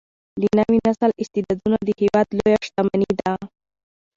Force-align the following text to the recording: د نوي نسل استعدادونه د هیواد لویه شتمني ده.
د 0.41 0.43
نوي 0.59 0.77
نسل 0.87 1.11
استعدادونه 1.21 1.77
د 1.85 1.89
هیواد 2.01 2.27
لویه 2.37 2.59
شتمني 2.67 3.11
ده. 3.21 3.33